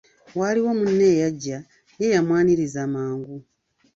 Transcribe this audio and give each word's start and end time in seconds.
Waaliwo 0.37 0.71
munne 0.79 1.05
eyajja 1.13 1.57
ye 1.99 2.07
yamwaniriza 2.13 2.81
mangu. 2.93 3.37